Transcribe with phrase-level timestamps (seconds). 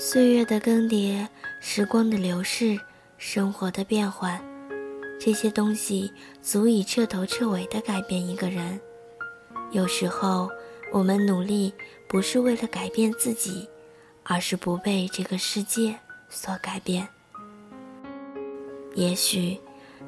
[0.00, 1.26] 岁月的更迭，
[1.58, 2.78] 时光的流逝，
[3.16, 4.40] 生活的变换，
[5.18, 6.08] 这些东西
[6.40, 8.80] 足以彻头彻尾的改变一个人。
[9.72, 10.48] 有时候。
[10.90, 11.70] 我们努力
[12.06, 13.68] 不是为了改变自己，
[14.22, 15.94] 而是不被这个世界
[16.30, 17.06] 所改变。
[18.94, 19.60] 也许，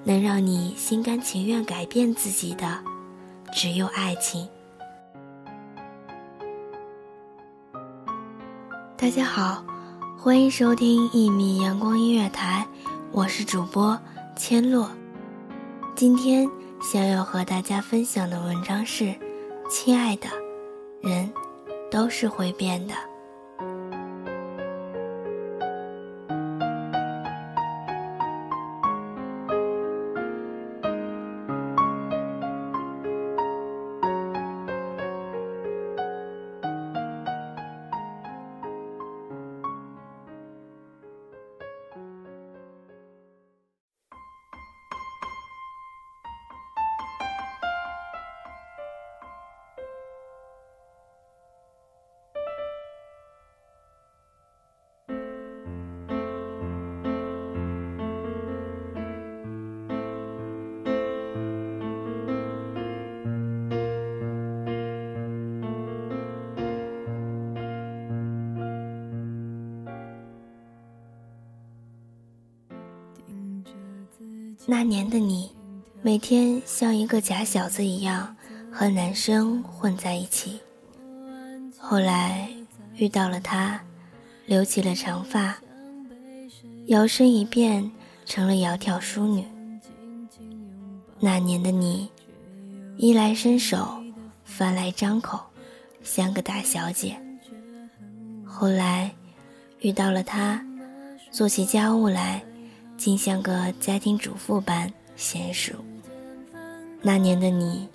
[0.02, 2.82] 能让你心甘情愿改变自己的，
[3.52, 4.48] 只有爱情。
[8.96, 9.62] 大家好，
[10.22, 12.66] 欢迎收听一米阳光音乐台，
[13.10, 13.98] 我是主播
[14.36, 14.90] 千落。
[15.96, 16.46] 今天
[16.82, 19.14] 想要和大家分享的文章是：
[19.70, 20.28] 亲爱的。
[21.00, 21.32] 人，
[21.90, 22.92] 都是会变的。
[74.66, 75.50] 那年的你，
[76.02, 78.36] 每天像一个假小子一样
[78.70, 80.60] 和男生混在一起。
[81.78, 82.48] 后来
[82.94, 83.80] 遇到了他，
[84.46, 85.56] 留起了长发，
[86.86, 87.90] 摇身一变
[88.26, 89.44] 成了窈窕淑女。
[91.18, 92.08] 那年的你，
[92.96, 94.02] 衣来伸手，
[94.44, 95.40] 饭来张口，
[96.02, 97.20] 像个大小姐。
[98.44, 99.10] 后来
[99.80, 100.64] 遇到了他，
[101.30, 102.42] 做起家务来。
[103.00, 105.72] 竟像个家庭主妇般娴熟。
[107.00, 107.88] 那年的你，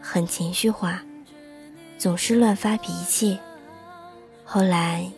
[0.00, 1.00] 很情绪化，
[1.96, 3.38] 总是乱发脾气。
[4.44, 5.08] 后来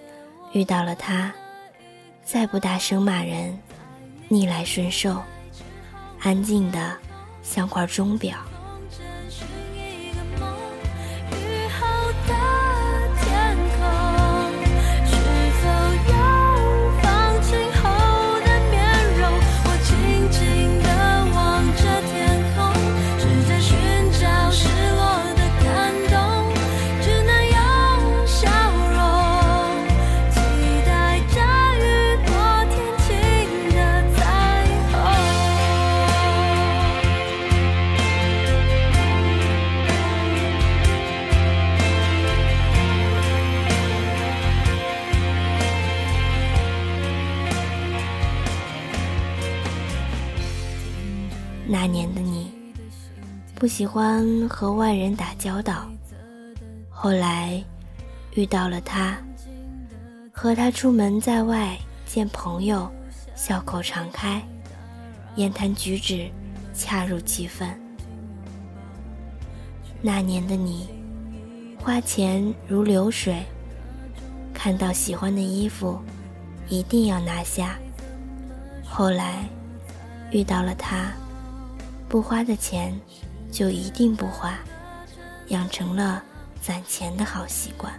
[0.53, 1.33] 遇到了他，
[2.23, 3.59] 再不大声骂人，
[4.29, 5.23] 逆来顺受，
[6.21, 6.95] 安静的
[7.43, 8.37] 像块钟表。
[51.85, 52.51] 那年的你，
[53.55, 55.87] 不喜欢和外人打交道。
[56.89, 57.63] 后来，
[58.33, 59.19] 遇到了他，
[60.33, 61.77] 和他出门在外
[62.07, 62.91] 见朋友，
[63.37, 64.43] 笑口常开，
[65.37, 66.27] 言谈举止
[66.73, 67.69] 恰如其分。
[70.01, 70.89] 那年的你，
[71.79, 73.45] 花钱如流水，
[74.55, 76.01] 看到喜欢的衣服，
[76.67, 77.77] 一定要拿下。
[78.83, 79.47] 后来，
[80.31, 81.13] 遇到了他。
[82.15, 82.97] 不花的钱，
[83.51, 84.57] 就一定不花，
[85.49, 86.23] 养成了
[86.63, 87.93] 攒钱的好习惯。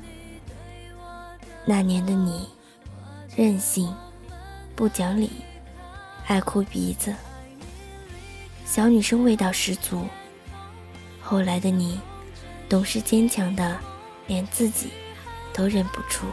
[1.66, 2.48] 那年的你，
[3.36, 3.94] 任性，
[4.74, 5.30] 不讲理，
[6.28, 7.14] 爱哭鼻子，
[8.66, 10.08] 小女生味道十足。
[11.22, 12.00] 后来的你，
[12.70, 13.78] 懂事坚强的，
[14.28, 14.92] 连自己
[15.54, 16.26] 都认不出。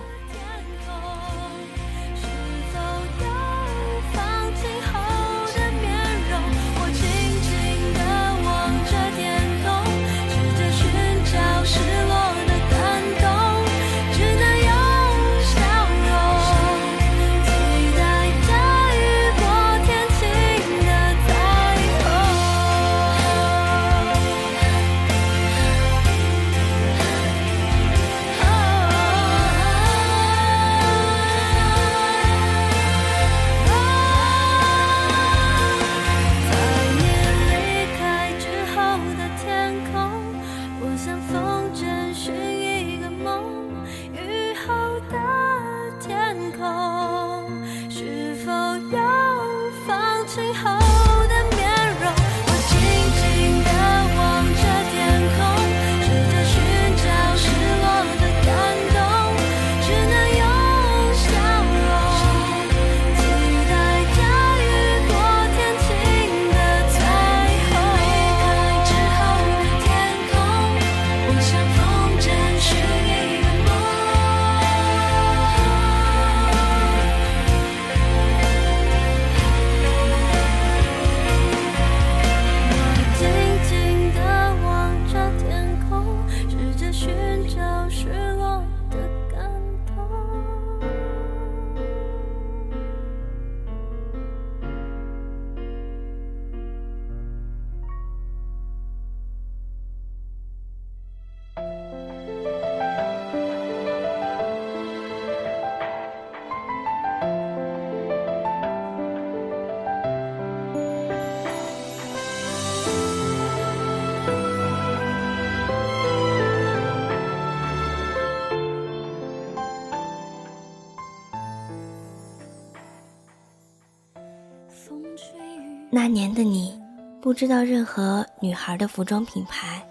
[126.03, 126.77] 那年的你，
[127.21, 129.87] 不知道任何女孩的服装品牌，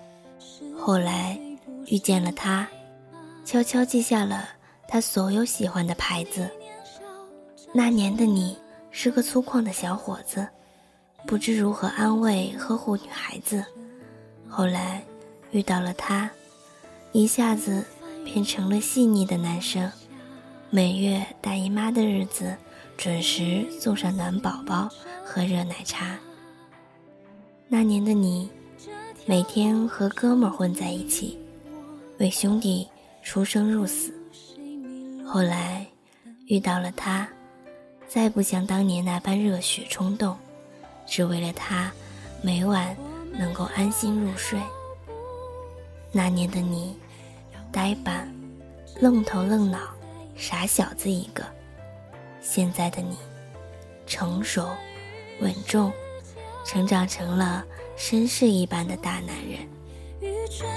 [0.77, 1.39] 后来
[1.85, 2.67] 遇见了他，
[3.45, 4.49] 悄悄记下了
[4.89, 6.49] 他所有喜欢的牌子。
[7.73, 8.57] 那年的你
[8.91, 10.45] 是个粗犷的小伙子，
[11.25, 13.63] 不知如何安慰呵护女孩子，
[14.49, 15.01] 后来
[15.51, 16.29] 遇到了他，
[17.13, 17.85] 一下子
[18.25, 19.89] 变成了细腻的男生，
[20.71, 22.53] 每月大姨妈的日子。
[23.01, 24.87] 准时送上暖宝宝
[25.25, 26.19] 和热奶茶。
[27.67, 28.47] 那年的你，
[29.25, 31.35] 每天和哥们混在一起，
[32.19, 32.87] 为兄弟
[33.23, 34.13] 出生入死。
[35.25, 35.83] 后来
[36.45, 37.27] 遇到了他，
[38.07, 40.37] 再不像当年那般热血冲动，
[41.07, 41.91] 只为了他
[42.43, 42.95] 每晚
[43.33, 44.59] 能够安心入睡。
[46.11, 46.95] 那年的你，
[47.71, 48.31] 呆板、
[48.99, 49.79] 愣头愣脑、
[50.35, 51.43] 傻小子一个。
[52.41, 53.15] 现在的你，
[54.05, 54.67] 成熟、
[55.39, 55.93] 稳重，
[56.65, 57.63] 成长成了
[57.95, 59.59] 绅士一般的大男人。
[60.51, 60.69] 风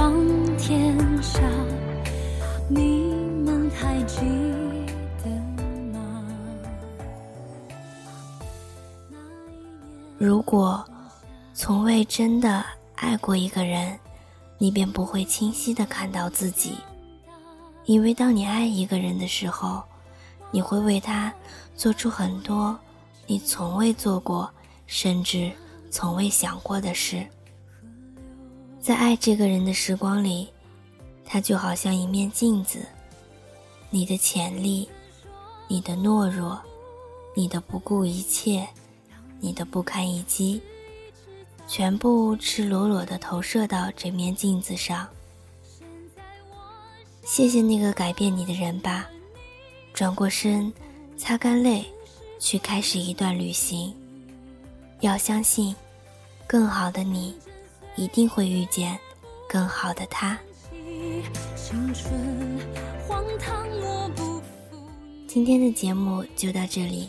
[0.00, 0.16] 闯
[0.56, 1.42] 天下，
[2.70, 3.12] 你
[3.44, 4.16] 们还记
[5.22, 5.30] 得
[5.92, 6.24] 吗
[10.16, 10.82] 如果
[11.52, 12.64] 从未真的
[12.94, 14.00] 爱过一个人，
[14.56, 16.78] 你便不会清晰的看到自己。
[17.84, 19.82] 因为当你爱一个人的时候，
[20.50, 21.30] 你会为他
[21.76, 22.74] 做出很多
[23.26, 24.50] 你从未做过，
[24.86, 25.52] 甚至
[25.90, 27.26] 从未想过的事。
[28.80, 30.48] 在爱这个人的时光里，
[31.24, 32.86] 他就好像一面镜子，
[33.90, 34.88] 你的潜力，
[35.68, 36.60] 你的懦弱，
[37.34, 38.66] 你的不顾一切。
[39.42, 40.60] 你的不堪一击，
[41.66, 45.08] 全部赤裸裸的投射到这面镜子上。
[47.24, 49.08] 谢谢那个改变你的人吧，
[49.94, 50.70] 转过身，
[51.16, 51.86] 擦干泪，
[52.38, 53.94] 去开始一段旅行。
[55.00, 55.74] 要相信，
[56.46, 57.34] 更好的你，
[57.96, 58.98] 一定会遇见
[59.48, 60.38] 更好的他。
[65.26, 67.08] 今天的节目就到这里。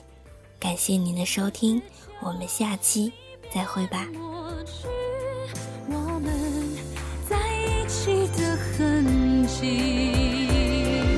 [0.59, 1.81] 感谢您的收听，
[2.21, 3.11] 我们下期
[3.53, 4.07] 再会吧。
[8.38, 11.17] 的痕迹，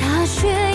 [0.00, 0.71] 大雪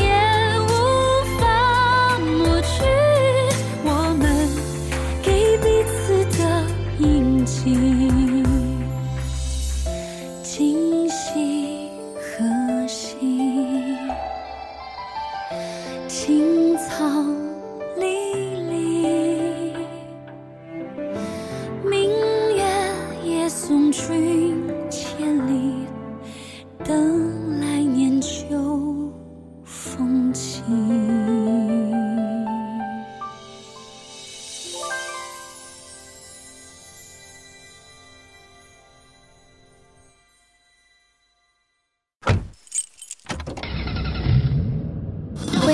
[30.27, 30.35] 欢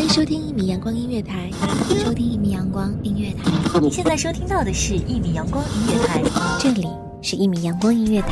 [0.01, 1.49] 迎收听一米阳光音乐台，
[2.03, 6.21] 收听一米阳光音乐台，你现在收听到的是一米阳光音乐台，
[6.59, 6.87] 这里
[7.23, 8.29] 是一米阳光音乐台。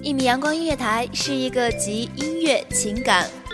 [0.00, 3.28] 一米阳光音乐台是一个集音乐、情感、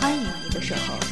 [0.00, 1.07] 欢迎你的守候。